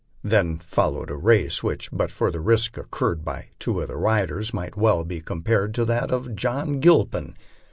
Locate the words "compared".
5.21-5.75